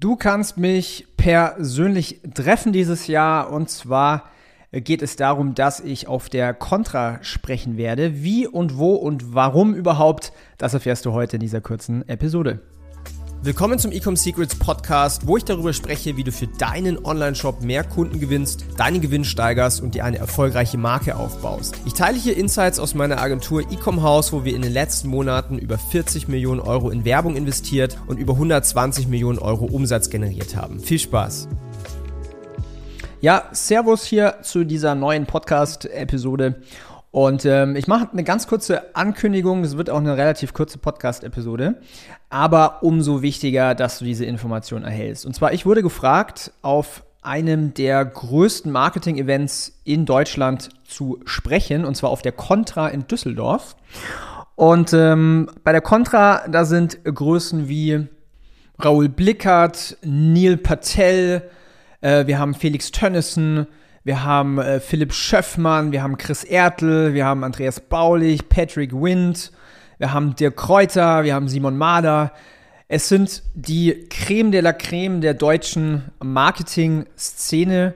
[0.00, 4.30] Du kannst mich persönlich treffen dieses Jahr und zwar
[4.72, 8.22] geht es darum, dass ich auf der Contra sprechen werde.
[8.22, 12.60] Wie und wo und warum überhaupt, das erfährst du heute in dieser kurzen Episode.
[13.42, 17.84] Willkommen zum Ecom Secrets Podcast, wo ich darüber spreche, wie du für deinen Online-Shop mehr
[17.84, 21.74] Kunden gewinnst, deinen Gewinn steigerst und dir eine erfolgreiche Marke aufbaust.
[21.86, 25.56] Ich teile hier Insights aus meiner Agentur Ecom House, wo wir in den letzten Monaten
[25.58, 30.78] über 40 Millionen Euro in Werbung investiert und über 120 Millionen Euro Umsatz generiert haben.
[30.78, 31.48] Viel Spaß!
[33.22, 36.60] Ja, Servus hier zu dieser neuen Podcast-Episode.
[37.12, 39.64] Und ähm, ich mache eine ganz kurze Ankündigung.
[39.64, 41.80] Es wird auch eine relativ kurze Podcast-Episode.
[42.28, 45.26] Aber umso wichtiger, dass du diese Information erhältst.
[45.26, 51.84] Und zwar, ich wurde gefragt, auf einem der größten Marketing-Events in Deutschland zu sprechen.
[51.84, 53.76] Und zwar auf der Contra in Düsseldorf.
[54.54, 58.06] Und ähm, bei der Contra, da sind Größen wie
[58.78, 61.42] Raoul Blickert, Neil Patel,
[62.00, 63.66] äh, wir haben Felix Tönnissen,
[64.10, 69.52] wir haben äh, Philipp Schöffmann, wir haben Chris Ertl, wir haben Andreas Baulich, Patrick Wind,
[69.98, 72.32] wir haben Dirk Kräuter, wir haben Simon Mader.
[72.88, 77.94] Es sind die Creme de la Creme der deutschen Marketing-Szene.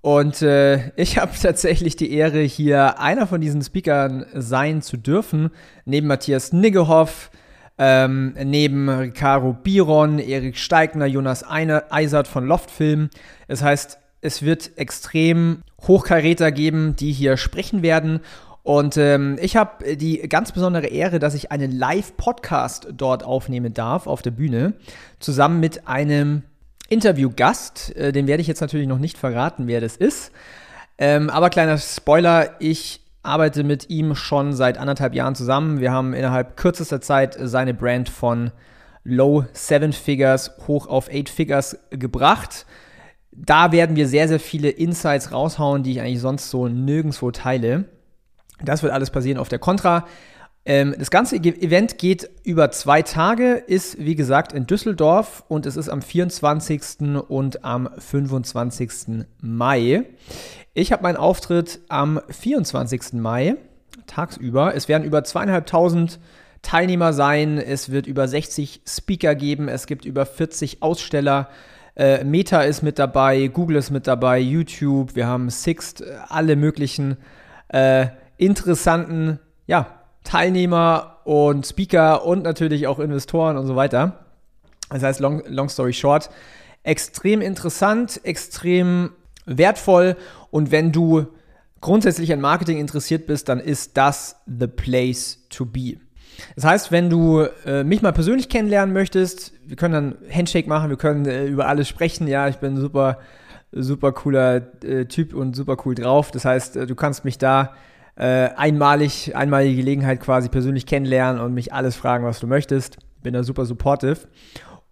[0.00, 5.50] Und äh, ich habe tatsächlich die Ehre, hier einer von diesen Speakern sein zu dürfen.
[5.84, 7.30] Neben Matthias Niggehoff,
[7.78, 13.10] ähm, neben Ricardo Biron, Erik Steigner, Jonas Eisert von Loftfilm.
[13.46, 18.20] Das heißt, es wird extrem Hochkaräter geben, die hier sprechen werden.
[18.62, 24.06] Und ähm, ich habe die ganz besondere Ehre, dass ich einen Live-Podcast dort aufnehmen darf
[24.06, 24.74] auf der Bühne,
[25.18, 26.44] zusammen mit einem
[26.88, 27.94] Interviewgast.
[27.96, 30.30] Äh, den werde ich jetzt natürlich noch nicht verraten, wer das ist.
[30.98, 35.80] Ähm, aber kleiner Spoiler, ich arbeite mit ihm schon seit anderthalb Jahren zusammen.
[35.80, 38.52] Wir haben innerhalb kürzester Zeit seine Brand von
[39.02, 42.66] Low Seven Figures hoch auf Eight Figures gebracht
[43.32, 47.86] da werden wir sehr, sehr viele Insights raushauen, die ich eigentlich sonst so nirgendwo teile.
[48.62, 50.06] Das wird alles passieren auf der Contra.
[50.64, 55.76] Ähm, das ganze Event geht über zwei Tage, ist wie gesagt in Düsseldorf und es
[55.76, 57.18] ist am 24.
[57.28, 59.24] und am 25.
[59.40, 60.04] Mai.
[60.74, 63.14] Ich habe meinen Auftritt am 24.
[63.14, 63.56] Mai,
[64.06, 64.74] tagsüber.
[64.76, 66.20] Es werden über zweieinhalbtausend
[66.62, 67.58] Teilnehmer sein.
[67.58, 69.68] Es wird über 60 Speaker geben.
[69.68, 71.48] Es gibt über 40 Aussteller.
[71.94, 76.56] Äh, Meta ist mit dabei, Google ist mit dabei, YouTube, wir haben Sixt, äh, alle
[76.56, 77.18] möglichen
[77.68, 78.06] äh,
[78.38, 84.24] interessanten ja, Teilnehmer und Speaker und natürlich auch Investoren und so weiter.
[84.88, 86.30] Das heißt, long, long story short,
[86.82, 89.10] extrem interessant, extrem
[89.44, 90.16] wertvoll
[90.50, 91.26] und wenn du
[91.80, 95.96] grundsätzlich an Marketing interessiert bist, dann ist das the place to be.
[96.56, 100.90] Das heißt, wenn du äh, mich mal persönlich kennenlernen möchtest, wir können dann Handshake machen,
[100.90, 102.26] wir können äh, über alles sprechen.
[102.28, 103.18] Ja, ich bin super,
[103.72, 106.30] super cooler äh, Typ und super cool drauf.
[106.30, 107.74] Das heißt, äh, du kannst mich da
[108.16, 112.98] äh, einmalig, einmalige Gelegenheit quasi persönlich kennenlernen und mich alles fragen, was du möchtest.
[113.22, 114.18] Bin da super supportive.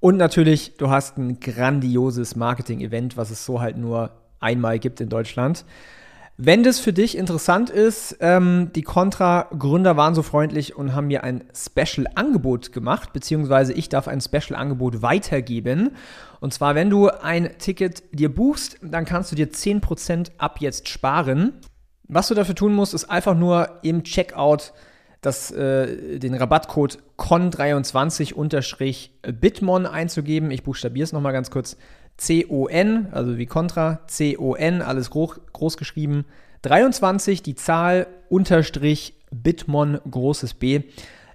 [0.00, 5.10] Und natürlich, du hast ein grandioses Marketing-Event, was es so halt nur einmal gibt in
[5.10, 5.66] Deutschland.
[6.42, 11.22] Wenn das für dich interessant ist, ähm, die Contra-Gründer waren so freundlich und haben mir
[11.22, 15.90] ein Special-Angebot gemacht, beziehungsweise ich darf ein Special-Angebot weitergeben.
[16.40, 20.88] Und zwar, wenn du ein Ticket dir buchst, dann kannst du dir 10% ab jetzt
[20.88, 21.52] sparen.
[22.08, 24.72] Was du dafür tun musst, ist einfach nur im Checkout
[25.20, 30.50] das, äh, den Rabattcode CON23-Bitmon einzugeben.
[30.50, 31.76] Ich buchstabiere es nochmal ganz kurz.
[32.20, 36.26] C-O-N, also wie Contra, C-O-N, alles groß, groß geschrieben.
[36.62, 40.82] 23, die Zahl unterstrich Bitmon, großes B.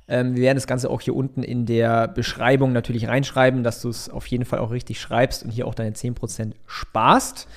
[0.08, 3.90] Ähm, wir werden das Ganze auch hier unten in der Beschreibung natürlich reinschreiben, dass du
[3.90, 7.48] es auf jeden Fall auch richtig schreibst und hier auch deine 10% sparst.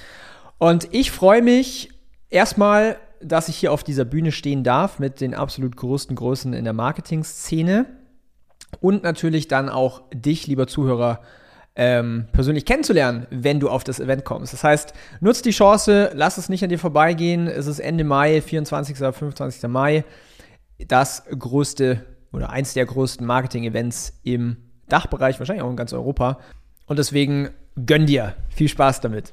[0.57, 1.91] Und ich freue mich
[2.31, 6.65] erstmal, dass ich hier auf dieser Bühne stehen darf mit den absolut größten Größen in
[6.65, 7.85] der Marketing-Szene
[8.81, 11.21] und natürlich dann auch dich, lieber Zuhörer,
[11.79, 14.53] ähm, persönlich kennenzulernen, wenn du auf das Event kommst.
[14.53, 17.47] Das heißt, nutzt die Chance, lass es nicht an dir vorbeigehen.
[17.47, 18.97] Es ist Ende Mai, 24.
[18.99, 19.71] oder 25.
[19.71, 20.05] Mai,
[20.89, 24.57] das größte oder eins der größten Marketing-Events im
[24.89, 26.41] Dachbereich, wahrscheinlich auch in ganz Europa.
[26.87, 27.51] Und deswegen
[27.87, 28.35] gönn dir.
[28.49, 29.33] Viel Spaß damit.